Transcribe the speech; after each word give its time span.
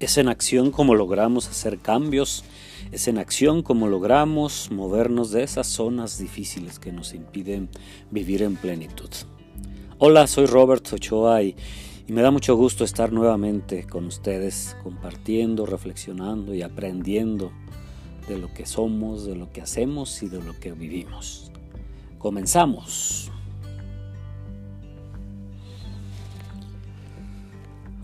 Es 0.00 0.16
en 0.16 0.28
acción 0.28 0.70
como 0.70 0.94
logramos 0.94 1.46
hacer 1.46 1.78
cambios, 1.78 2.42
es 2.90 3.06
en 3.06 3.18
acción 3.18 3.62
como 3.62 3.86
logramos 3.86 4.70
movernos 4.70 5.30
de 5.30 5.42
esas 5.42 5.66
zonas 5.66 6.16
difíciles 6.16 6.78
que 6.78 6.90
nos 6.90 7.12
impiden 7.12 7.68
vivir 8.10 8.42
en 8.42 8.56
plenitud. 8.56 9.10
Hola, 9.98 10.26
soy 10.26 10.46
Robert 10.46 10.90
Ochoa 10.90 11.42
y, 11.42 11.54
me 12.08 12.22
da 12.22 12.30
mucho 12.30 12.56
gusto 12.56 12.82
estar 12.82 13.12
nuevamente 13.12 13.86
con 13.86 14.06
ustedes 14.06 14.74
compartiendo, 14.82 15.66
reflexionando 15.66 16.54
y 16.54 16.62
aprendiendo 16.62 17.52
de 18.26 18.38
lo 18.38 18.52
que 18.54 18.64
somos, 18.64 19.26
de 19.26 19.36
lo 19.36 19.52
que 19.52 19.60
hacemos 19.60 20.22
y 20.22 20.28
de 20.28 20.42
lo 20.42 20.58
que 20.58 20.72
vivimos. 20.72 21.52
Comenzamos. 22.18 23.30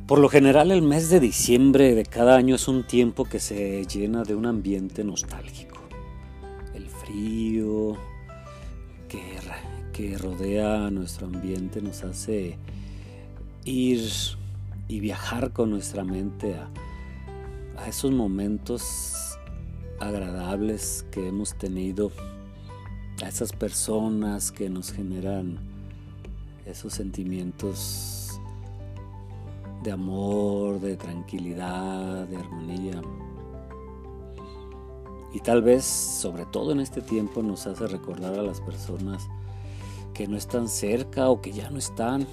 Por 0.06 0.20
lo 0.20 0.28
general 0.28 0.70
el 0.70 0.83
mes 0.83 1.10
de 1.10 1.19
diciembre 1.19 1.96
de 1.96 2.05
cada 2.05 2.37
año 2.37 2.55
es 2.55 2.69
un 2.69 2.87
tiempo 2.87 3.24
que 3.24 3.41
se 3.41 3.84
llena 3.87 4.23
de 4.23 4.37
un 4.37 4.46
ambiente 4.46 5.02
nostálgico. 5.02 5.80
El 6.74 6.87
frío 6.87 7.96
que, 9.09 9.20
que 9.92 10.16
rodea 10.16 10.91
nuestro 10.92 11.27
ambiente 11.27 11.82
nos 11.82 12.05
hace 12.05 12.56
ir 13.65 14.09
y 14.87 15.01
viajar 15.01 15.52
con 15.52 15.70
nuestra 15.70 16.05
mente 16.05 16.54
a, 16.54 16.70
a 17.82 17.88
esos 17.88 18.12
momentos 18.12 19.37
agradables 19.98 21.04
que 21.10 21.26
hemos 21.26 21.59
tenido, 21.59 22.13
a 23.24 23.29
esas 23.29 23.52
personas 23.52 24.52
que 24.52 24.70
nos 24.70 24.93
generan 24.93 25.59
esos 26.65 26.93
sentimientos 26.93 28.16
de 29.87 29.92
amor, 29.92 30.80
de 30.80 30.96
tranquilidad, 30.96 32.26
de 32.26 32.37
armonía. 32.37 33.01
Y 35.32 35.38
tal 35.38 35.62
vez, 35.62 35.84
sobre 35.84 36.45
todo 36.45 36.73
en 36.73 36.80
este 36.80 37.01
tiempo, 37.01 37.40
nos 37.40 37.68
hace 37.68 37.87
recordar 37.87 38.37
a 38.37 38.42
las 38.42 38.60
personas 38.60 39.29
que 40.12 40.26
no 40.26 40.37
están 40.37 40.68
cerca 40.68 41.29
o 41.29 41.40
que 41.40 41.52
ya 41.52 41.70
no 41.70 41.79
están, 41.79 42.26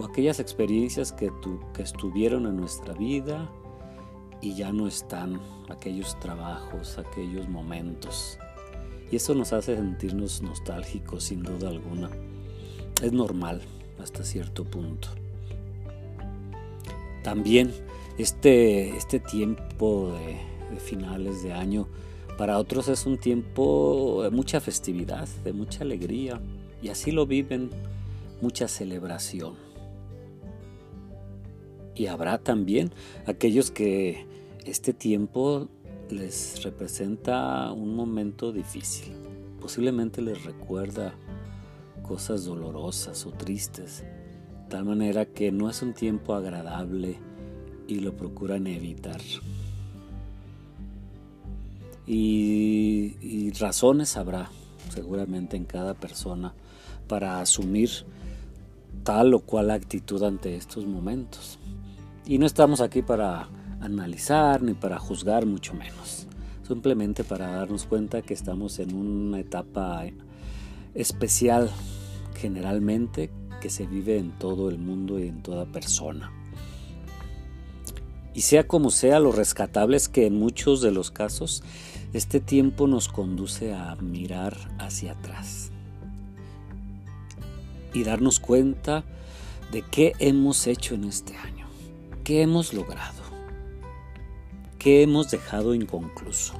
o 0.00 0.04
aquellas 0.04 0.40
experiencias 0.40 1.12
que, 1.12 1.30
que 1.74 1.82
estuvieron 1.82 2.46
en 2.46 2.56
nuestra 2.56 2.92
vida 2.92 3.48
y 4.40 4.54
ya 4.54 4.72
no 4.72 4.88
están, 4.88 5.40
aquellos 5.68 6.18
trabajos, 6.18 6.98
aquellos 6.98 7.48
momentos. 7.48 8.36
Y 9.12 9.16
eso 9.16 9.32
nos 9.36 9.52
hace 9.52 9.76
sentirnos 9.76 10.42
nostálgicos 10.42 11.22
sin 11.22 11.44
duda 11.44 11.68
alguna. 11.68 12.10
Es 13.00 13.12
normal 13.12 13.62
hasta 14.00 14.24
cierto 14.24 14.64
punto. 14.64 15.08
También 17.28 17.74
este, 18.16 18.96
este 18.96 19.20
tiempo 19.20 20.14
de, 20.70 20.80
finales 20.80 21.42
de 21.42 21.52
año 21.52 21.86
para 22.38 22.56
otros 22.56 22.88
es 22.88 23.04
un 23.04 23.18
tiempo 23.18 24.22
de 24.22 24.30
mucha 24.30 24.62
festividad, 24.62 25.28
de 25.44 25.52
mucha 25.52 25.84
alegría 25.84 26.40
y 26.80 26.88
así 26.88 27.12
lo 27.12 27.26
viven, 27.26 27.68
mucha 28.40 28.66
celebración. 28.66 29.56
Y 31.94 32.06
habrá 32.06 32.38
también 32.38 32.92
aquellos 33.26 33.70
que 33.70 34.24
este 34.64 34.94
tiempo 34.94 35.68
les 36.08 36.62
representa 36.62 37.70
un 37.72 37.94
momento 37.94 38.52
difícil. 38.52 39.12
Posiblemente 39.60 40.22
les 40.22 40.44
recuerda 40.44 41.14
cosas 42.02 42.46
dolorosas 42.46 43.26
o 43.26 43.32
tristes 43.32 44.02
tal 44.68 44.84
manera 44.84 45.24
que 45.24 45.50
no 45.50 45.70
es 45.70 45.82
un 45.82 45.94
tiempo 45.94 46.34
agradable 46.34 47.18
y 47.86 48.00
lo 48.00 48.16
procuran 48.16 48.66
evitar. 48.66 49.20
Y, 52.06 53.50
razones 53.58 54.16
habrá 54.16 54.50
seguramente 54.94 55.56
en 55.56 55.64
cada 55.64 55.94
persona 55.94 56.54
para 57.08 57.40
asumir 57.40 57.90
tal 59.02 59.34
o 59.34 59.40
cual 59.40 59.70
actitud 59.70 60.22
ante 60.22 60.56
estos 60.56 60.86
momentos. 60.86 61.58
Y 62.24 62.38
no 62.38 62.46
estamos 62.46 62.80
aquí 62.80 63.02
para 63.02 63.48
analizar 63.80 64.62
ni 64.62 64.74
para 64.74 64.98
juzgar, 64.98 65.44
mucho 65.46 65.74
menos. 65.74 66.26
Simplemente 66.66 67.24
para 67.24 67.48
darnos 67.48 67.84
cuenta 67.84 68.22
que 68.22 68.34
estamos 68.34 68.78
en 68.78 68.94
una 68.94 69.40
etapa 69.40 70.04
especial 70.94 71.70
generalmente 72.34 73.30
que 73.60 73.70
se 73.70 73.86
vive 73.86 74.18
en 74.18 74.30
todo 74.32 74.68
el 74.68 74.78
mundo 74.78 75.18
y 75.18 75.28
en 75.28 75.42
toda 75.42 75.66
persona. 75.66 76.32
Y 78.34 78.42
sea 78.42 78.66
como 78.68 78.90
sea, 78.90 79.18
lo 79.18 79.32
rescatable 79.32 79.96
es 79.96 80.08
que 80.08 80.26
en 80.26 80.38
muchos 80.38 80.80
de 80.80 80.92
los 80.92 81.10
casos 81.10 81.62
este 82.12 82.40
tiempo 82.40 82.86
nos 82.86 83.08
conduce 83.08 83.74
a 83.74 83.96
mirar 83.96 84.56
hacia 84.78 85.12
atrás 85.12 85.70
y 87.92 88.04
darnos 88.04 88.38
cuenta 88.38 89.04
de 89.72 89.82
qué 89.82 90.12
hemos 90.18 90.66
hecho 90.66 90.94
en 90.94 91.04
este 91.04 91.36
año, 91.36 91.66
qué 92.24 92.42
hemos 92.42 92.72
logrado, 92.72 93.22
qué 94.78 95.02
hemos 95.02 95.30
dejado 95.30 95.74
inconcluso 95.74 96.54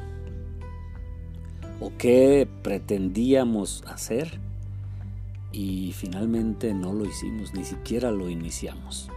o 1.81 1.93
qué 1.97 2.49
pretendíamos 2.63 3.85
hacer 3.87 4.41
y 5.59 5.93
finalmente 5.93 6.73
no 6.73 6.93
lo 6.93 7.05
hicimos, 7.05 7.53
ni 7.53 7.65
siquiera 7.65 8.13
lo 8.13 8.31
iniciamos. 8.31 9.09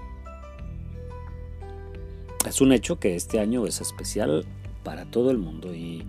Es 2.47 2.61
un 2.61 2.71
hecho 2.71 2.97
que 2.99 3.15
este 3.15 3.39
año 3.39 3.67
es 3.67 3.79
especial 3.79 4.43
para 4.83 5.05
todo 5.05 5.29
el 5.29 5.37
mundo 5.37 5.75
y, 5.75 6.03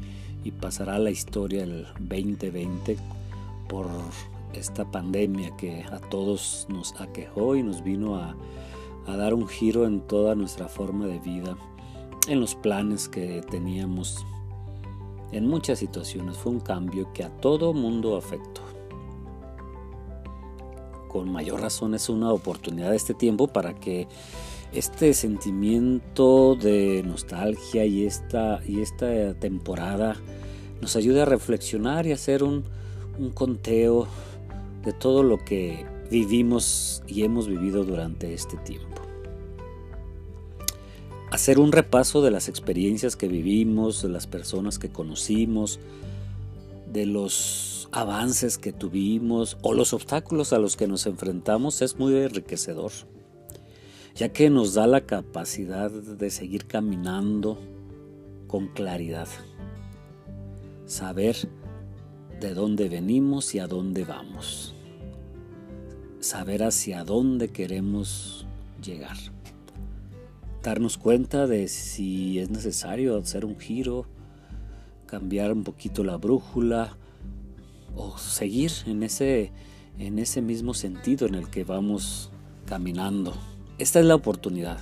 pasará 0.58 0.94
a 0.94 0.98
la 0.98 1.10
historia 1.10 1.64
el 1.64 1.86
2020 2.00 2.96
por 3.68 3.86
esta 4.54 4.90
pandemia 4.90 5.54
que 5.56 5.84
a 5.84 5.98
todos 5.98 6.66
nos 6.68 6.98
aquejó 7.00 7.54
y 7.54 7.62
nos 7.62 7.84
vino 7.84 8.16
a, 8.16 8.34
a 9.06 9.16
dar 9.16 9.34
un 9.34 9.46
giro 9.46 9.86
en 9.86 10.00
toda 10.00 10.34
nuestra 10.34 10.66
forma 10.68 11.06
de 11.06 11.18
vida, 11.18 11.56
en 12.26 12.40
los 12.40 12.54
planes 12.54 13.08
que 13.08 13.42
teníamos, 13.50 14.24
en 15.30 15.46
muchas 15.46 15.78
situaciones. 15.78 16.38
Fue 16.38 16.52
un 16.52 16.60
cambio 16.60 17.12
que 17.12 17.22
a 17.22 17.28
todo 17.28 17.74
mundo 17.74 18.16
afectó 18.16 18.71
con 21.12 21.30
mayor 21.30 21.60
razón 21.60 21.94
es 21.94 22.08
una 22.08 22.32
oportunidad 22.32 22.90
de 22.90 22.96
este 22.96 23.12
tiempo 23.12 23.48
para 23.48 23.74
que 23.74 24.08
este 24.72 25.12
sentimiento 25.12 26.56
de 26.56 27.02
nostalgia 27.04 27.84
y 27.84 28.06
esta, 28.06 28.60
y 28.66 28.80
esta 28.80 29.34
temporada 29.34 30.16
nos 30.80 30.96
ayude 30.96 31.20
a 31.20 31.24
reflexionar 31.26 32.06
y 32.06 32.12
hacer 32.12 32.42
un, 32.42 32.64
un 33.18 33.30
conteo 33.30 34.08
de 34.84 34.92
todo 34.94 35.22
lo 35.22 35.44
que 35.44 35.84
vivimos 36.10 37.02
y 37.06 37.22
hemos 37.24 37.46
vivido 37.46 37.84
durante 37.84 38.32
este 38.32 38.56
tiempo. 38.56 39.02
Hacer 41.30 41.58
un 41.58 41.72
repaso 41.72 42.22
de 42.22 42.30
las 42.30 42.48
experiencias 42.48 43.16
que 43.16 43.28
vivimos, 43.28 44.02
de 44.02 44.08
las 44.08 44.26
personas 44.26 44.78
que 44.78 44.90
conocimos, 44.90 45.78
de 46.90 47.06
los 47.06 47.81
avances 47.92 48.56
que 48.56 48.72
tuvimos 48.72 49.58
o 49.60 49.74
los 49.74 49.92
obstáculos 49.92 50.54
a 50.54 50.58
los 50.58 50.76
que 50.76 50.88
nos 50.88 51.06
enfrentamos 51.06 51.82
es 51.82 51.98
muy 51.98 52.16
enriquecedor, 52.16 52.90
ya 54.14 54.30
que 54.30 54.48
nos 54.48 54.74
da 54.74 54.86
la 54.86 55.02
capacidad 55.02 55.90
de 55.90 56.30
seguir 56.30 56.66
caminando 56.66 57.58
con 58.48 58.68
claridad, 58.68 59.28
saber 60.86 61.36
de 62.40 62.54
dónde 62.54 62.88
venimos 62.88 63.54
y 63.54 63.58
a 63.58 63.66
dónde 63.66 64.04
vamos, 64.04 64.74
saber 66.20 66.62
hacia 66.62 67.04
dónde 67.04 67.48
queremos 67.48 68.46
llegar, 68.82 69.18
darnos 70.62 70.96
cuenta 70.96 71.46
de 71.46 71.68
si 71.68 72.38
es 72.38 72.48
necesario 72.48 73.18
hacer 73.18 73.44
un 73.44 73.58
giro, 73.58 74.06
cambiar 75.06 75.52
un 75.52 75.62
poquito 75.62 76.04
la 76.04 76.16
brújula, 76.16 76.96
o 77.96 78.16
seguir 78.18 78.72
en 78.86 79.02
ese, 79.02 79.52
en 79.98 80.18
ese 80.18 80.42
mismo 80.42 80.74
sentido 80.74 81.26
en 81.26 81.34
el 81.34 81.48
que 81.48 81.64
vamos 81.64 82.30
caminando. 82.66 83.34
Esta 83.78 84.00
es 84.00 84.06
la 84.06 84.14
oportunidad. 84.14 84.80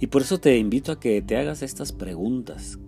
Y 0.00 0.06
por 0.06 0.22
eso 0.22 0.38
te 0.38 0.56
invito 0.56 0.92
a 0.92 1.00
que 1.00 1.20
te 1.20 1.36
hagas 1.36 1.62
estas 1.62 1.92
preguntas 1.92 2.78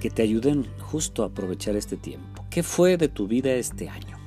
que 0.00 0.10
te 0.10 0.22
ayuden 0.22 0.66
justo 0.80 1.22
a 1.22 1.26
aprovechar 1.26 1.76
este 1.76 1.96
tiempo. 1.96 2.44
¿Qué 2.50 2.62
fue 2.62 2.96
de 2.96 3.08
tu 3.08 3.26
vida 3.26 3.52
este 3.52 3.88
año? 3.88 4.18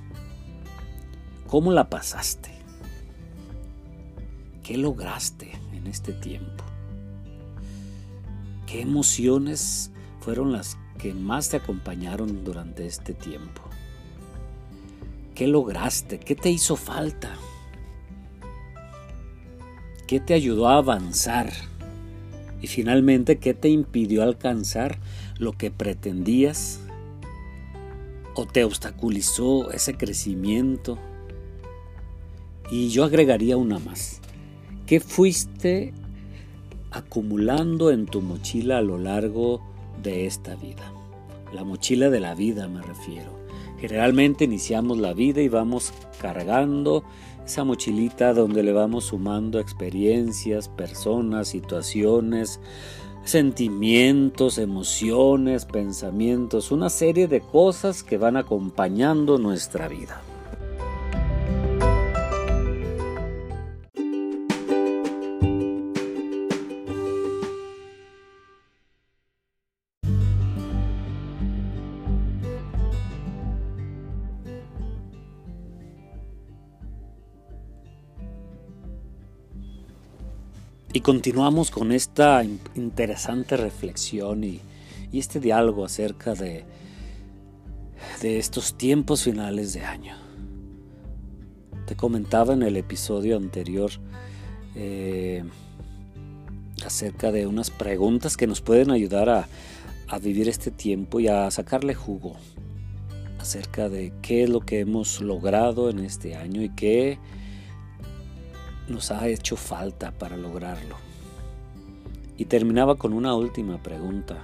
¿Cómo 1.47 1.71
la 1.71 1.89
pasaste? 1.89 2.51
¿Qué 4.63 4.77
lograste 4.77 5.51
en 5.73 5.87
este 5.87 6.13
tiempo? 6.13 6.63
¿Qué 8.65 8.81
emociones 8.81 9.91
fueron 10.19 10.51
las 10.51 10.77
que 10.99 11.15
más 11.15 11.49
te 11.49 11.57
acompañaron 11.57 12.43
durante 12.43 12.85
este 12.85 13.15
tiempo? 13.15 13.63
¿Qué 15.33 15.47
lograste? 15.47 16.19
¿Qué 16.19 16.35
te 16.35 16.51
hizo 16.51 16.75
falta? 16.75 17.35
¿Qué 20.05 20.19
te 20.19 20.33
ayudó 20.33 20.67
a 20.67 20.77
avanzar 20.77 21.51
Y 22.61 22.67
finalmente, 22.67 23.37
¿qué 23.37 23.53
te 23.53 23.69
impidió 23.69 24.21
alcanzar 24.21 24.99
lo 25.37 25.53
que 25.53 25.71
pretendías? 25.71 26.81
¿O 28.35 28.45
te 28.45 28.65
obstaculizó 28.65 29.71
ese 29.71 29.95
crecimiento? 29.95 30.99
Y 32.69 32.89
yo 32.89 33.05
agregaría 33.05 33.55
una 33.55 33.79
más. 33.79 34.19
¿Qué 34.85 34.99
fuiste 34.99 35.93
acumulando 36.91 37.91
en 37.91 38.05
tu 38.05 38.21
mochila 38.21 38.79
a 38.79 38.81
lo 38.81 38.97
largo 38.97 39.68
de 40.01 40.25
esta 40.25 40.55
vida? 40.55 40.93
La 41.53 41.63
mochila 41.63 42.09
de 42.09 42.19
la 42.19 42.35
vida 42.35 42.67
me 42.67 42.81
refiero. 42.81 43.39
Generalmente 43.79 44.43
iniciamos 44.43 44.97
la 44.97 45.13
vida 45.13 45.41
y 45.41 45.47
vamos 45.47 45.93
cargando 46.21 47.03
esa 47.45 47.63
mochilita 47.63 48.33
donde 48.33 48.61
le 48.61 48.73
vamos 48.73 49.05
sumando 49.05 49.59
experiencias, 49.59 50.69
personas, 50.69 51.47
situaciones, 51.47 52.59
sentimientos, 53.23 54.57
emociones, 54.57 55.65
pensamientos, 55.65 56.71
una 56.71 56.89
serie 56.89 57.27
de 57.27 57.41
cosas 57.41 58.03
que 58.03 58.17
van 58.17 58.37
acompañando 58.37 59.37
nuestra 59.37 59.87
vida. 59.87 60.21
Y 80.91 81.01
continuamos 81.01 81.69
con 81.69 81.91
esta 81.91 82.43
interesante 82.73 83.57
reflexión 83.57 84.43
y, 84.43 84.59
este 85.13 85.39
diálogo 85.39 85.85
acerca 85.85 86.33
de, 86.33 86.65
de 88.21 88.39
estos 88.39 88.75
tiempos 88.75 89.23
finales 89.23 89.73
de 89.73 89.81
año. 89.81 90.15
Te 91.85 91.95
comentaba 91.95 92.53
en 92.53 92.63
el 92.63 92.75
episodio 92.75 93.37
anterior 93.37 93.91
eh, 94.75 95.43
acerca 96.83 97.31
de 97.31 97.45
unas 97.45 97.69
preguntas 97.69 98.35
que 98.35 98.47
nos 98.47 98.61
pueden 98.61 98.89
ayudar 98.89 99.29
a, 99.29 99.47
a 100.07 100.17
vivir 100.17 100.49
este 100.49 100.71
tiempo 100.71 101.19
y 101.19 101.27
a 101.27 101.49
sacarle 101.51 101.93
jugo 101.93 102.35
acerca 103.39 103.89
de 103.89 104.11
qué 104.23 104.43
es 104.43 104.49
lo 104.49 104.61
que 104.61 104.79
hemos 104.79 105.21
logrado 105.21 105.89
en 105.89 105.99
este 105.99 106.35
año 106.35 106.63
y 106.63 106.69
qué 106.69 107.19
nos 108.89 109.11
ha 109.11 109.27
hecho 109.27 109.55
falta 109.55 110.11
para 110.11 110.37
lograrlo. 110.37 110.95
Y 112.37 112.45
terminaba 112.45 112.95
con 112.95 113.13
una 113.13 113.35
última 113.35 113.81
pregunta. 113.81 114.37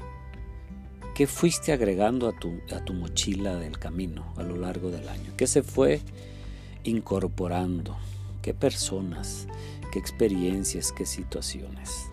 ¿Qué 1.13 1.27
fuiste 1.27 1.71
agregando 1.71 2.27
a 2.27 2.38
tu, 2.38 2.59
a 2.75 2.83
tu 2.83 2.94
mochila 2.94 3.56
del 3.56 3.80
camino 3.80 4.33
a 4.38 4.44
lo 4.44 4.57
largo 4.57 4.92
del 4.92 5.07
año? 5.07 5.31
¿Qué 5.38 5.47
se 5.47 5.63
fue 5.63 6.01
incorporando? 6.83 7.95
¿Qué 8.42 8.53
personas? 8.53 9.47
¿Qué 9.92 10.00
experiencias? 10.00 10.92
¿Qué 10.92 11.06
situaciones? 11.06 12.12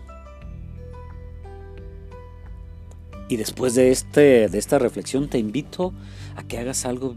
Y 3.27 3.35
después 3.35 3.75
de, 3.75 3.91
este, 3.91 4.47
de 4.47 4.57
esta 4.57 4.79
reflexión 4.79 5.27
te 5.27 5.37
invito 5.37 5.93
a 6.35 6.43
que 6.43 6.59
hagas 6.59 6.85
algo 6.85 7.15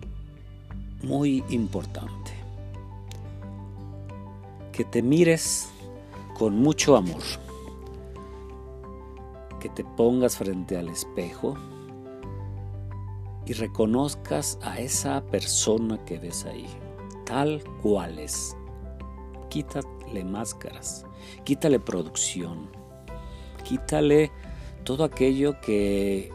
muy 1.02 1.44
importante 1.50 2.35
que 4.76 4.84
te 4.84 5.00
mires 5.00 5.70
con 6.38 6.58
mucho 6.58 6.98
amor, 6.98 7.22
que 9.58 9.70
te 9.70 9.82
pongas 9.82 10.36
frente 10.36 10.76
al 10.76 10.88
espejo 10.88 11.56
y 13.46 13.54
reconozcas 13.54 14.58
a 14.60 14.78
esa 14.78 15.24
persona 15.28 16.04
que 16.04 16.18
ves 16.18 16.44
ahí, 16.44 16.66
tal 17.24 17.64
cual 17.82 18.18
es. 18.18 18.54
Quítale 19.48 20.24
máscaras, 20.26 21.06
quítale 21.44 21.80
producción, 21.80 22.68
quítale 23.64 24.30
todo 24.84 25.04
aquello 25.04 25.58
que 25.62 26.30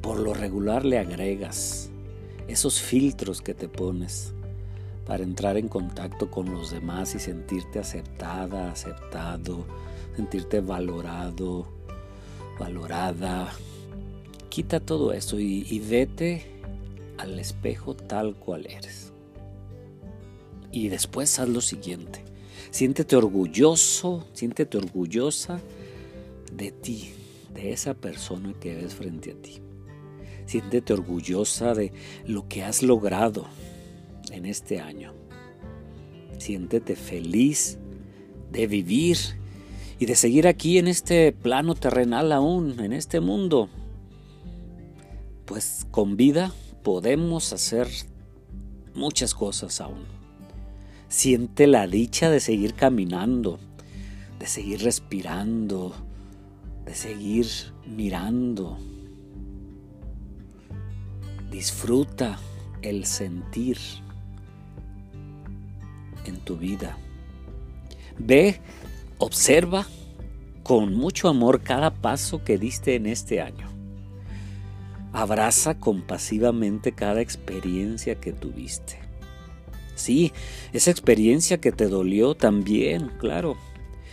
por 0.00 0.18
lo 0.18 0.34
regular 0.34 0.84
le 0.84 0.98
agregas, 0.98 1.90
esos 2.48 2.80
filtros 2.80 3.40
que 3.40 3.54
te 3.54 3.68
pones 3.68 4.34
para 5.10 5.24
entrar 5.24 5.56
en 5.56 5.66
contacto 5.66 6.30
con 6.30 6.52
los 6.52 6.70
demás 6.70 7.16
y 7.16 7.18
sentirte 7.18 7.80
aceptada, 7.80 8.70
aceptado, 8.70 9.66
sentirte 10.14 10.60
valorado, 10.60 11.66
valorada. 12.60 13.52
Quita 14.50 14.78
todo 14.78 15.12
eso 15.12 15.40
y, 15.40 15.66
y 15.68 15.80
vete 15.80 16.46
al 17.18 17.40
espejo 17.40 17.96
tal 17.96 18.36
cual 18.36 18.66
eres. 18.66 19.12
Y 20.70 20.90
después 20.90 21.40
haz 21.40 21.48
lo 21.48 21.60
siguiente. 21.60 22.22
Siéntete 22.70 23.16
orgulloso, 23.16 24.28
siéntete 24.32 24.78
orgullosa 24.78 25.58
de 26.52 26.70
ti, 26.70 27.14
de 27.52 27.72
esa 27.72 27.94
persona 27.94 28.54
que 28.60 28.76
ves 28.76 28.94
frente 28.94 29.32
a 29.32 29.34
ti. 29.34 29.60
Siéntete 30.46 30.92
orgullosa 30.92 31.74
de 31.74 31.92
lo 32.26 32.46
que 32.46 32.62
has 32.62 32.84
logrado, 32.84 33.48
en 34.30 34.46
este 34.46 34.80
año. 34.80 35.14
Siéntete 36.38 36.96
feliz 36.96 37.78
de 38.50 38.66
vivir 38.66 39.18
y 39.98 40.06
de 40.06 40.14
seguir 40.14 40.46
aquí 40.46 40.78
en 40.78 40.88
este 40.88 41.32
plano 41.32 41.74
terrenal 41.74 42.32
aún, 42.32 42.80
en 42.80 42.92
este 42.92 43.20
mundo. 43.20 43.68
Pues 45.44 45.86
con 45.90 46.16
vida 46.16 46.52
podemos 46.82 47.52
hacer 47.52 47.88
muchas 48.94 49.34
cosas 49.34 49.80
aún. 49.80 50.04
Siente 51.08 51.66
la 51.66 51.86
dicha 51.86 52.30
de 52.30 52.40
seguir 52.40 52.74
caminando, 52.74 53.58
de 54.38 54.46
seguir 54.46 54.82
respirando, 54.82 55.92
de 56.84 56.94
seguir 56.94 57.46
mirando. 57.86 58.78
Disfruta 61.50 62.38
el 62.80 63.04
sentir 63.04 63.78
en 66.24 66.36
tu 66.40 66.56
vida. 66.56 66.96
Ve, 68.18 68.60
observa 69.18 69.86
con 70.62 70.94
mucho 70.94 71.28
amor 71.28 71.62
cada 71.62 71.90
paso 71.90 72.44
que 72.44 72.58
diste 72.58 72.94
en 72.94 73.06
este 73.06 73.40
año. 73.40 73.68
Abraza 75.12 75.78
compasivamente 75.78 76.92
cada 76.92 77.20
experiencia 77.20 78.14
que 78.16 78.32
tuviste. 78.32 78.98
Sí, 79.96 80.32
esa 80.72 80.90
experiencia 80.90 81.60
que 81.60 81.72
te 81.72 81.88
dolió 81.88 82.34
también, 82.34 83.10
claro. 83.18 83.56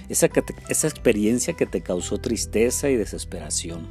Esa, 0.09 0.29
esa 0.69 0.87
experiencia 0.87 1.53
que 1.53 1.65
te 1.65 1.81
causó 1.81 2.17
tristeza 2.17 2.89
y 2.89 2.95
desesperación. 2.95 3.87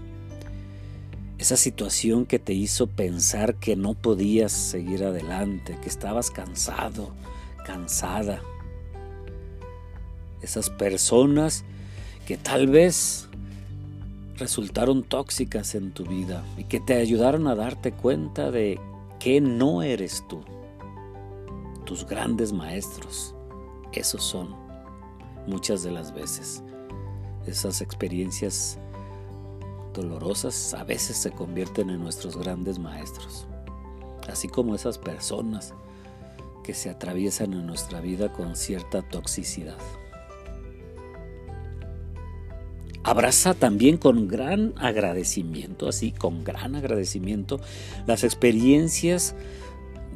Esa 1.38 1.56
situación 1.56 2.26
que 2.26 2.38
te 2.38 2.54
hizo 2.54 2.86
pensar 2.86 3.54
que 3.56 3.76
no 3.76 3.94
podías 3.94 4.52
seguir 4.52 5.04
adelante, 5.04 5.78
que 5.82 5.88
estabas 5.88 6.30
cansado, 6.30 7.14
cansada. 7.66 8.40
Esas 10.40 10.70
personas 10.70 11.64
que 12.24 12.36
tal 12.36 12.68
vez 12.68 13.28
resultaron 14.36 15.02
tóxicas 15.02 15.74
en 15.74 15.90
tu 15.90 16.04
vida 16.04 16.44
y 16.56 16.64
que 16.64 16.78
te 16.78 16.94
ayudaron 16.94 17.48
a 17.48 17.56
darte 17.56 17.90
cuenta 17.90 18.52
de 18.52 18.78
que 19.18 19.40
no 19.40 19.82
eres 19.82 20.22
tú. 20.28 20.44
Tus 21.84 22.06
grandes 22.06 22.52
maestros, 22.52 23.34
esos 23.92 24.22
son 24.22 24.54
muchas 25.48 25.82
de 25.82 25.90
las 25.90 26.14
veces. 26.14 26.62
Esas 27.46 27.80
experiencias 27.80 28.78
dolorosas 29.92 30.74
a 30.74 30.84
veces 30.84 31.16
se 31.16 31.32
convierten 31.32 31.90
en 31.90 32.00
nuestros 32.00 32.36
grandes 32.36 32.78
maestros. 32.78 33.46
Así 34.28 34.48
como 34.48 34.74
esas 34.74 34.98
personas 34.98 35.74
que 36.66 36.74
se 36.74 36.90
atraviesan 36.90 37.52
en 37.52 37.64
nuestra 37.64 38.00
vida 38.00 38.32
con 38.32 38.56
cierta 38.56 39.00
toxicidad. 39.02 39.78
Abraza 43.04 43.54
también 43.54 43.98
con 43.98 44.26
gran 44.26 44.74
agradecimiento, 44.76 45.88
así 45.88 46.10
con 46.10 46.42
gran 46.42 46.74
agradecimiento, 46.74 47.60
las 48.08 48.24
experiencias 48.24 49.36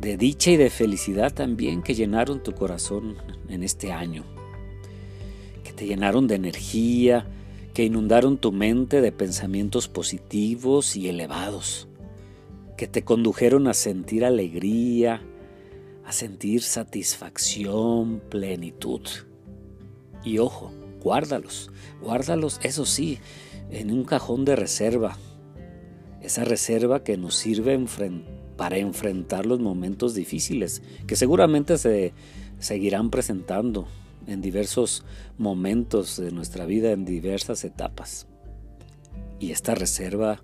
de 0.00 0.16
dicha 0.16 0.50
y 0.50 0.56
de 0.56 0.70
felicidad 0.70 1.32
también 1.32 1.82
que 1.82 1.94
llenaron 1.94 2.42
tu 2.42 2.52
corazón 2.52 3.14
en 3.48 3.62
este 3.62 3.92
año, 3.92 4.24
que 5.62 5.72
te 5.72 5.86
llenaron 5.86 6.26
de 6.26 6.34
energía, 6.34 7.28
que 7.74 7.84
inundaron 7.84 8.38
tu 8.38 8.50
mente 8.50 9.00
de 9.00 9.12
pensamientos 9.12 9.86
positivos 9.86 10.96
y 10.96 11.08
elevados, 11.08 11.86
que 12.76 12.88
te 12.88 13.04
condujeron 13.04 13.68
a 13.68 13.74
sentir 13.74 14.24
alegría, 14.24 15.22
a 16.10 16.12
sentir 16.12 16.62
satisfacción, 16.62 18.20
plenitud. 18.30 19.02
Y 20.24 20.38
ojo, 20.38 20.72
guárdalos, 21.00 21.70
guárdalos, 22.02 22.58
eso 22.64 22.84
sí, 22.84 23.20
en 23.70 23.92
un 23.92 24.02
cajón 24.02 24.44
de 24.44 24.56
reserva. 24.56 25.16
Esa 26.20 26.44
reserva 26.44 27.04
que 27.04 27.16
nos 27.16 27.36
sirve 27.36 27.78
para 28.56 28.78
enfrentar 28.78 29.46
los 29.46 29.60
momentos 29.60 30.12
difíciles, 30.12 30.82
que 31.06 31.14
seguramente 31.14 31.78
se 31.78 32.12
seguirán 32.58 33.10
presentando 33.10 33.86
en 34.26 34.40
diversos 34.40 35.04
momentos 35.38 36.16
de 36.16 36.32
nuestra 36.32 36.66
vida, 36.66 36.90
en 36.90 37.04
diversas 37.04 37.62
etapas. 37.62 38.26
Y 39.38 39.52
esta 39.52 39.76
reserva 39.76 40.42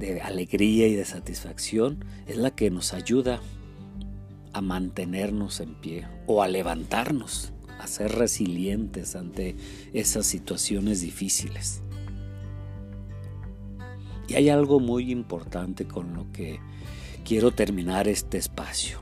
de 0.00 0.20
alegría 0.22 0.88
y 0.88 0.96
de 0.96 1.04
satisfacción 1.04 2.04
es 2.26 2.36
la 2.36 2.50
que 2.50 2.68
nos 2.72 2.94
ayuda 2.94 3.40
a 4.52 4.60
mantenernos 4.60 5.60
en 5.60 5.74
pie 5.74 6.06
o 6.26 6.42
a 6.42 6.48
levantarnos, 6.48 7.52
a 7.78 7.86
ser 7.86 8.12
resilientes 8.12 9.16
ante 9.16 9.56
esas 9.92 10.26
situaciones 10.26 11.00
difíciles. 11.00 11.82
Y 14.28 14.34
hay 14.34 14.48
algo 14.48 14.80
muy 14.80 15.10
importante 15.10 15.86
con 15.86 16.14
lo 16.14 16.30
que 16.32 16.60
quiero 17.24 17.50
terminar 17.50 18.08
este 18.08 18.38
espacio, 18.38 18.98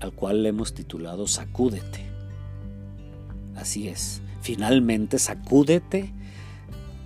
al 0.00 0.12
cual 0.12 0.42
le 0.42 0.50
hemos 0.50 0.74
titulado 0.74 1.26
Sacúdete. 1.26 2.06
Así 3.56 3.88
es, 3.88 4.20
finalmente 4.42 5.18
sacúdete 5.18 6.12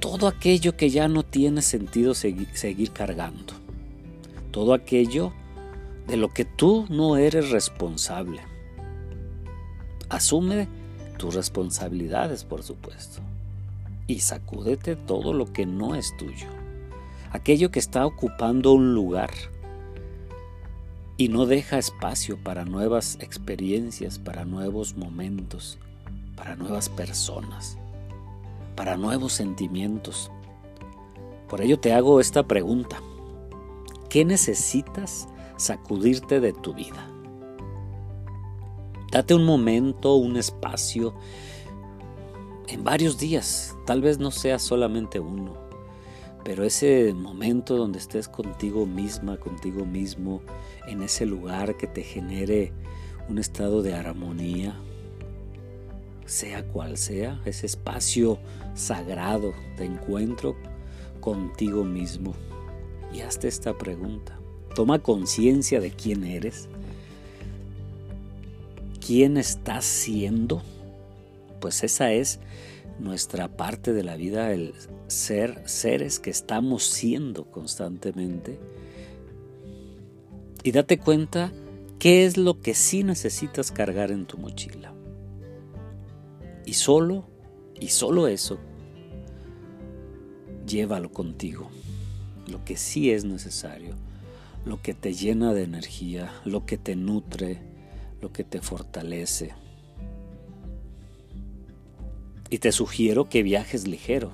todo 0.00 0.28
aquello 0.28 0.76
que 0.76 0.90
ya 0.90 1.08
no 1.08 1.24
tiene 1.24 1.62
sentido 1.62 2.14
seguir, 2.14 2.90
cargando, 2.92 3.54
todo 4.50 4.74
aquello 4.74 5.32
de 6.08 6.16
lo 6.16 6.30
que 6.30 6.44
tú 6.44 6.86
no 6.90 7.16
eres 7.16 7.50
responsable. 7.50 8.40
Asume 10.08 10.66
tus 11.18 11.34
responsabilidades, 11.34 12.42
por 12.42 12.64
supuesto, 12.64 13.20
y 14.08 14.20
sacúdete 14.20 14.96
todo 14.96 15.32
lo 15.32 15.52
que 15.52 15.66
no 15.66 15.94
es 15.94 16.16
tuyo, 16.16 16.48
aquello 17.30 17.70
que 17.70 17.78
está 17.78 18.04
ocupando 18.04 18.72
un 18.72 18.94
lugar 18.94 19.30
y 21.16 21.28
no 21.28 21.46
deja 21.46 21.78
espacio 21.78 22.42
para 22.42 22.64
nuevas 22.64 23.18
experiencias, 23.20 24.18
para 24.18 24.44
nuevos 24.44 24.96
momentos, 24.96 25.78
para 26.34 26.56
nuevas 26.56 26.88
personas 26.88 27.78
para 28.78 28.96
nuevos 28.96 29.32
sentimientos. 29.32 30.30
Por 31.48 31.62
ello 31.62 31.80
te 31.80 31.92
hago 31.92 32.20
esta 32.20 32.44
pregunta. 32.44 33.02
¿Qué 34.08 34.24
necesitas 34.24 35.26
sacudirte 35.58 36.40
de 36.40 36.54
tu 36.54 36.72
vida? 36.72 37.06
Date 39.12 39.34
un 39.34 39.44
momento, 39.44 40.14
un 40.14 40.36
espacio, 40.36 41.14
en 42.68 42.84
varios 42.84 43.18
días, 43.18 43.76
tal 43.86 44.02
vez 44.02 44.18
no 44.18 44.30
sea 44.30 44.58
solamente 44.58 45.20
uno, 45.20 45.54
pero 46.44 46.64
ese 46.64 47.14
momento 47.14 47.76
donde 47.76 47.98
estés 47.98 48.28
contigo 48.28 48.86
misma, 48.86 49.38
contigo 49.38 49.84
mismo, 49.84 50.42
en 50.86 51.02
ese 51.02 51.26
lugar 51.26 51.76
que 51.76 51.86
te 51.86 52.02
genere 52.02 52.72
un 53.28 53.38
estado 53.38 53.82
de 53.82 53.94
armonía, 53.94 54.74
sea 56.26 56.66
cual 56.68 56.98
sea, 56.98 57.40
ese 57.46 57.66
espacio 57.66 58.38
sagrado 58.74 59.54
de 59.78 59.86
encuentro 59.86 60.56
contigo 61.20 61.84
mismo. 61.84 62.34
Y 63.12 63.20
hazte 63.20 63.48
esta 63.48 63.76
pregunta. 63.76 64.38
Toma 64.74 65.00
conciencia 65.00 65.80
de 65.80 65.90
quién 65.90 66.24
eres. 66.24 66.68
¿Quién 69.04 69.36
estás 69.36 69.84
siendo? 69.84 70.62
Pues 71.60 71.82
esa 71.82 72.12
es 72.12 72.40
nuestra 72.98 73.48
parte 73.48 73.92
de 73.92 74.02
la 74.02 74.16
vida, 74.16 74.52
el 74.52 74.74
ser 75.06 75.62
seres 75.66 76.18
que 76.18 76.30
estamos 76.30 76.84
siendo 76.84 77.44
constantemente. 77.50 78.58
Y 80.62 80.72
date 80.72 80.98
cuenta 80.98 81.52
qué 81.98 82.24
es 82.24 82.36
lo 82.36 82.60
que 82.60 82.74
sí 82.74 83.02
necesitas 83.04 83.70
cargar 83.70 84.10
en 84.10 84.26
tu 84.26 84.38
mochila. 84.38 84.92
Y 86.66 86.74
solo, 86.74 87.24
y 87.80 87.88
solo 87.88 88.28
eso, 88.28 88.58
llévalo 90.66 91.10
contigo. 91.10 91.70
Lo 92.46 92.64
que 92.64 92.76
sí 92.76 93.10
es 93.10 93.24
necesario, 93.24 93.94
lo 94.68 94.80
que 94.82 94.94
te 94.94 95.14
llena 95.14 95.54
de 95.54 95.64
energía, 95.64 96.32
lo 96.44 96.66
que 96.66 96.78
te 96.78 96.94
nutre, 96.94 97.58
lo 98.20 98.32
que 98.32 98.44
te 98.44 98.60
fortalece. 98.60 99.54
Y 102.50 102.58
te 102.58 102.72
sugiero 102.72 103.28
que 103.28 103.42
viajes 103.42 103.88
ligero, 103.88 104.32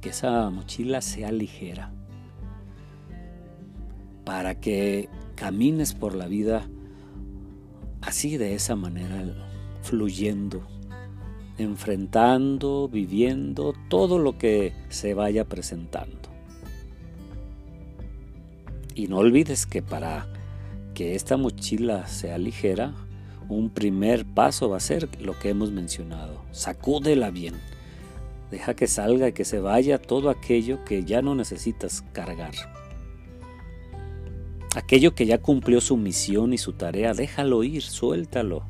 que 0.00 0.10
esa 0.10 0.48
mochila 0.50 1.00
sea 1.00 1.32
ligera, 1.32 1.92
para 4.24 4.60
que 4.60 5.08
camines 5.34 5.94
por 5.94 6.14
la 6.14 6.26
vida 6.26 6.68
así 8.00 8.36
de 8.36 8.54
esa 8.54 8.76
manera, 8.76 9.24
fluyendo 9.82 10.66
enfrentando, 11.58 12.88
viviendo 12.88 13.74
todo 13.88 14.18
lo 14.18 14.38
que 14.38 14.72
se 14.88 15.14
vaya 15.14 15.44
presentando. 15.44 16.25
Y 18.96 19.08
no 19.08 19.18
olvides 19.18 19.66
que 19.66 19.82
para 19.82 20.26
que 20.94 21.14
esta 21.14 21.36
mochila 21.36 22.06
sea 22.06 22.38
ligera, 22.38 22.94
un 23.46 23.68
primer 23.68 24.24
paso 24.24 24.70
va 24.70 24.78
a 24.78 24.80
ser 24.80 25.08
lo 25.20 25.38
que 25.38 25.50
hemos 25.50 25.70
mencionado. 25.70 26.42
Sacúdela 26.50 27.30
bien. 27.30 27.54
Deja 28.50 28.74
que 28.74 28.86
salga 28.86 29.28
y 29.28 29.32
que 29.34 29.44
se 29.44 29.60
vaya 29.60 29.98
todo 29.98 30.30
aquello 30.30 30.82
que 30.86 31.04
ya 31.04 31.20
no 31.20 31.34
necesitas 31.34 32.02
cargar. 32.14 32.54
Aquello 34.74 35.14
que 35.14 35.26
ya 35.26 35.38
cumplió 35.38 35.82
su 35.82 35.98
misión 35.98 36.54
y 36.54 36.58
su 36.58 36.72
tarea, 36.72 37.12
déjalo 37.12 37.64
ir, 37.64 37.82
suéltalo. 37.82 38.62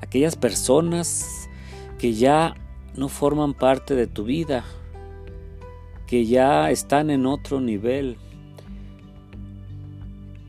Aquellas 0.00 0.36
personas 0.36 1.50
que 1.98 2.14
ya 2.14 2.54
no 2.96 3.10
forman 3.10 3.52
parte 3.52 3.94
de 3.94 4.06
tu 4.06 4.24
vida, 4.24 4.64
que 6.06 6.24
ya 6.24 6.70
están 6.70 7.10
en 7.10 7.26
otro 7.26 7.60
nivel, 7.60 8.16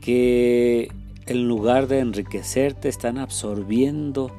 que 0.04 0.92
en 1.24 1.48
lugar 1.48 1.86
de 1.86 2.00
enriquecerte 2.00 2.90
están 2.90 3.16
absorbiendo 3.16 4.30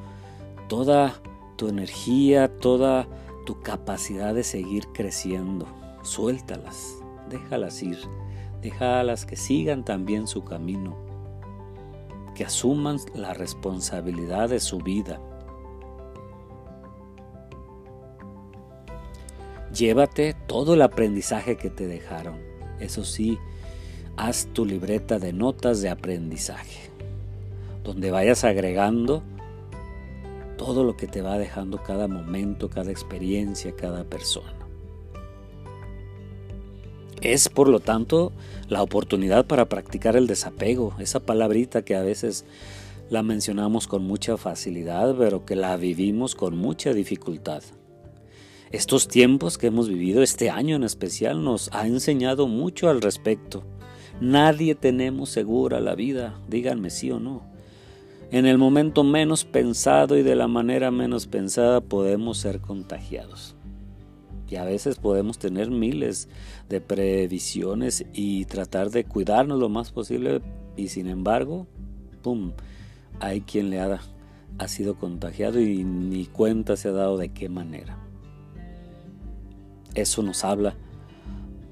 toda 0.69 1.19
tu 1.55 1.69
energía, 1.69 2.59
toda 2.59 3.07
tu 3.47 3.63
capacidad 3.63 4.35
de 4.35 4.43
seguir 4.43 4.85
creciendo. 4.93 5.65
Suéltalas, 6.03 6.97
déjalas 7.31 7.81
ir, 7.81 7.97
déjalas 8.61 9.25
que 9.25 9.37
sigan 9.37 9.83
también 9.83 10.27
su 10.27 10.43
camino, 10.43 10.95
que 12.35 12.45
asuman 12.45 12.99
la 13.15 13.33
responsabilidad 13.33 14.49
de 14.49 14.59
su 14.59 14.77
vida 14.77 15.19
Llévate 19.75 20.35
todo 20.47 20.75
el 20.75 20.81
aprendizaje 20.81 21.57
que 21.57 21.69
te 21.69 21.85
dejaron. 21.85 22.39
Eso 22.79 23.03
sí, 23.03 23.37
haz 24.17 24.47
tu 24.53 24.65
libreta 24.65 25.19
de 25.19 25.33
notas 25.33 25.81
de 25.81 25.89
aprendizaje, 25.89 26.89
donde 27.83 28.11
vayas 28.11 28.43
agregando 28.43 29.23
todo 30.57 30.83
lo 30.83 30.95
que 30.95 31.07
te 31.07 31.21
va 31.21 31.37
dejando 31.37 31.83
cada 31.83 32.07
momento, 32.07 32.69
cada 32.69 32.91
experiencia, 32.91 33.75
cada 33.75 34.03
persona. 34.03 34.53
Es, 37.21 37.49
por 37.49 37.67
lo 37.67 37.79
tanto, 37.79 38.31
la 38.69 38.83
oportunidad 38.83 39.45
para 39.45 39.67
practicar 39.67 40.15
el 40.15 40.27
desapego, 40.27 40.93
esa 40.99 41.19
palabrita 41.19 41.83
que 41.83 41.95
a 41.95 42.03
veces 42.03 42.45
la 43.09 43.23
mencionamos 43.23 43.87
con 43.87 44.03
mucha 44.03 44.37
facilidad, 44.37 45.15
pero 45.17 45.45
que 45.45 45.55
la 45.55 45.75
vivimos 45.77 46.35
con 46.35 46.57
mucha 46.57 46.93
dificultad. 46.93 47.63
Estos 48.71 49.07
tiempos 49.07 49.57
que 49.57 49.67
hemos 49.67 49.87
vivido, 49.87 50.21
este 50.21 50.49
año 50.49 50.75
en 50.75 50.83
especial, 50.83 51.43
nos 51.43 51.69
ha 51.71 51.87
enseñado 51.87 52.47
mucho 52.47 52.89
al 52.89 53.01
respecto. 53.01 53.63
Nadie 54.21 54.75
tenemos 54.75 55.29
segura 55.29 55.81
la 55.81 55.93
vida, 55.93 56.39
díganme 56.47 56.89
sí 56.89 57.11
o 57.11 57.19
no. 57.19 57.43
En 58.31 58.45
el 58.45 58.57
momento 58.57 59.03
menos 59.03 59.43
pensado 59.43 60.17
y 60.17 60.23
de 60.23 60.35
la 60.35 60.47
manera 60.47 60.89
menos 60.89 61.27
pensada 61.27 61.81
podemos 61.81 62.37
ser 62.37 62.61
contagiados. 62.61 63.55
Y 64.49 64.55
a 64.55 64.63
veces 64.63 64.97
podemos 64.97 65.37
tener 65.37 65.69
miles 65.69 66.29
de 66.69 66.79
previsiones 66.79 68.05
y 68.13 68.45
tratar 68.45 68.89
de 68.89 69.03
cuidarnos 69.03 69.59
lo 69.59 69.69
más 69.69 69.91
posible 69.91 70.41
y 70.77 70.87
sin 70.87 71.07
embargo, 71.07 71.67
¡pum!, 72.21 72.53
hay 73.19 73.41
quien 73.41 73.69
le 73.69 73.79
ha, 73.79 73.99
ha 74.57 74.67
sido 74.67 74.95
contagiado 74.95 75.59
y 75.59 75.83
ni 75.83 76.25
cuenta 76.25 76.77
se 76.77 76.89
ha 76.89 76.93
dado 76.93 77.17
de 77.17 77.29
qué 77.29 77.49
manera. 77.49 77.97
Eso 79.93 80.23
nos 80.23 80.43
habla 80.43 80.75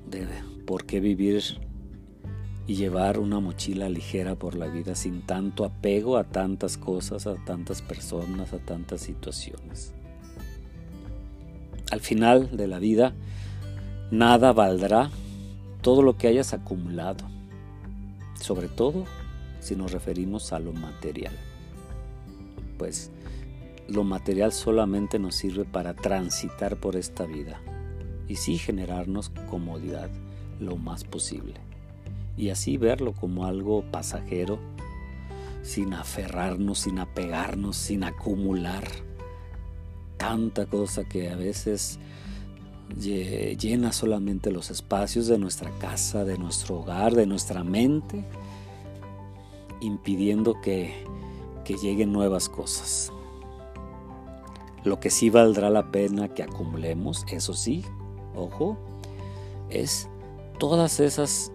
de 0.10 0.28
por 0.66 0.86
qué 0.86 1.00
vivir 1.00 1.42
y 2.66 2.76
llevar 2.76 3.20
una 3.20 3.40
mochila 3.40 3.90
ligera 3.90 4.36
por 4.36 4.56
la 4.56 4.68
vida 4.68 4.96
sin 4.96 5.22
tanto 5.22 5.66
apego 5.66 6.18
a 6.18 6.24
tantas 6.24 6.78
cosas, 6.78 7.28
a 7.28 7.36
tantas 7.36 7.82
personas, 7.82 8.54
a 8.54 8.60
tantas 8.60 9.02
situaciones. 9.02 9.94
Al 11.92 12.00
final 12.00 12.56
de 12.56 12.68
la 12.68 12.80
vida, 12.80 13.14
nada 14.12 14.54
valdrá 14.54 15.12
todo 15.82 16.02
lo 16.02 16.18
que 16.18 16.28
hayas 16.28 16.54
acumulado, 16.54 17.26
sobre 18.40 18.70
todo 18.70 19.06
si 19.60 19.76
nos 19.76 19.92
referimos 19.92 20.54
a 20.54 20.60
lo 20.60 20.72
material. 20.72 21.34
Pues 22.78 23.12
lo 23.90 24.04
material 24.04 24.54
solamente 24.54 25.20
nos 25.20 25.36
sirve 25.36 25.66
para 25.66 25.94
transitar 25.94 26.78
por 26.78 26.96
esta 26.96 27.26
vida 27.26 27.62
y 28.28 28.38
sí 28.38 28.58
generarnos 28.58 29.30
comodidad 29.50 30.10
lo 30.60 30.78
más 30.78 31.04
posible. 31.04 31.73
Y 32.36 32.50
así 32.50 32.78
verlo 32.78 33.14
como 33.14 33.46
algo 33.46 33.84
pasajero, 33.92 34.60
sin 35.62 35.94
aferrarnos, 35.94 36.80
sin 36.80 37.00
apegarnos, 37.00 37.78
sin 37.78 38.04
acumular 38.04 38.84
tanta 40.18 40.66
cosa 40.66 41.04
que 41.04 41.30
a 41.30 41.36
veces 41.36 42.00
llena 42.98 43.92
solamente 43.92 44.52
los 44.52 44.72
espacios 44.72 45.28
de 45.28 45.38
nuestra 45.38 45.72
casa, 45.80 46.26
de 46.26 46.38
nuestro 46.38 46.80
hogar, 46.80 47.16
de 47.16 47.26
nuestra 47.26 47.64
mente, 47.64 48.24
impidiendo 49.82 50.62
que, 50.62 51.06
que 51.64 51.76
lleguen 51.76 52.12
nuevas 52.12 52.50
cosas. 52.50 53.12
Lo 54.84 55.00
que 55.00 55.10
sí 55.10 55.30
valdrá 55.30 55.70
la 55.70 55.92
pena 55.92 56.28
que 56.30 56.44
acumulemos, 56.44 57.26
eso 57.32 57.54
sí, 57.54 57.86
ojo, 58.36 58.78
es 59.70 60.10
todas 60.60 61.00
esas 61.00 61.53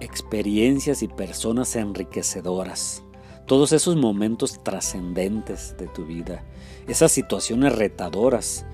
experiencias 0.00 1.02
y 1.02 1.08
personas 1.08 1.76
enriquecedoras, 1.76 3.02
todos 3.46 3.72
esos 3.72 3.96
momentos 3.96 4.62
trascendentes 4.62 5.76
de 5.78 5.86
tu 5.88 6.04
vida, 6.06 6.44
esas 6.88 7.12
situaciones 7.12 7.74
retadoras 7.74 8.64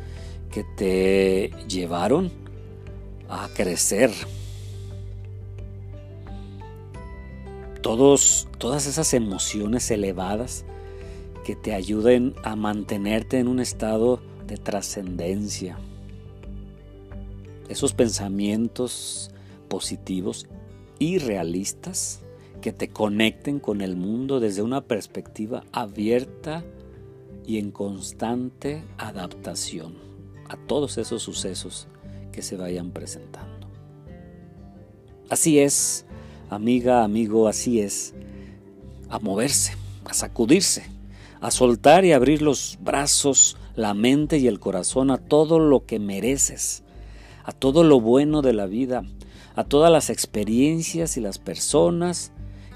que 0.51 0.65
te 0.65 1.53
llevaron 1.69 2.33
a 3.29 3.49
crecer. 3.55 4.11
Todos, 7.83 8.49
todas 8.59 8.87
esas 8.87 9.15
emociones 9.15 9.91
elevadas 9.91 10.65
que 11.45 11.57
te 11.57 11.75
ayuden 11.75 12.35
a 12.45 12.55
mantenerte 12.55 13.39
en 13.39 13.49
un 13.49 13.59
estado 13.59 14.21
de 14.47 14.59
trascendencia 14.59 15.79
esos 17.71 17.95
pensamientos 17.95 19.31
positivos 19.69 20.47
y 21.01 21.19
realistas 21.19 22.21
que 22.61 22.73
te 22.73 22.91
conecten 22.91 23.59
con 23.59 23.81
el 23.81 23.97
mundo 23.97 24.39
desde 24.39 24.63
una 24.63 24.83
perspectiva 24.83 25.65
abierta 25.73 26.63
y 27.47 27.59
en 27.59 27.73
constante 27.73 28.85
adaptación 28.99 29.95
a 30.49 30.57
todos 30.57 30.99
esos 30.99 31.23
sucesos 31.23 31.89
que 32.33 32.43
se 32.43 32.57
vayan 32.57 32.91
presentando. 32.91 33.67
Así 35.31 35.59
es, 35.59 36.05
amiga, 36.51 37.03
amigo, 37.03 37.49
así 37.49 37.81
es, 37.81 38.15
a 39.09 39.19
moverse, 39.19 39.73
a 40.05 40.13
sacudirse, 40.13 40.85
a 41.41 41.51
soltar 41.51 42.05
y 42.05 42.13
abrir 42.13 42.43
los 42.43 42.79
brazos, 42.83 43.57
la 43.75 43.95
mente 43.95 44.37
y 44.37 44.49
el 44.49 44.61
corazón 44.61 45.11
a 45.11 45.17
todo 45.17 45.61
lo 45.61 45.87
que 45.87 45.99
mereces, 45.99 46.83
a 47.45 47.53
todo 47.53 47.85
lo 47.85 48.01
bueno 48.01 48.43
de 48.43 48.53
la 48.53 48.67
vida, 48.67 49.03
a 49.55 49.65
todas 49.65 49.91
las 49.91 50.11
experiencias 50.11 51.17
y 51.17 51.21
las 51.21 51.39
personas 51.39 52.33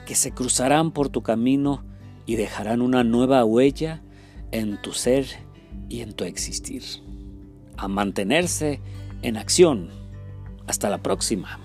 que 0.07 0.15
se 0.15 0.33
cruzarán 0.33 0.93
por 0.93 1.09
tu 1.09 1.23
camino 1.23 1.85
y 2.27 2.37
dejarán 2.37 2.83
una 2.83 3.05
nueva 3.05 3.45
huella 3.45 4.03
en 4.51 4.81
tu 4.81 4.93
ser 4.93 5.27
y 5.89 6.01
en 6.01 6.13
tu 6.13 6.25
existir. 6.25 6.83
A 7.77 7.89
mantenerse 7.89 8.81
en 9.23 9.37
acción. 9.37 9.91
Hasta 10.67 10.89
la 10.89 11.03
próxima. 11.03 11.59